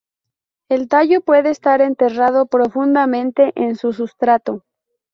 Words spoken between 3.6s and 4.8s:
su sustrato.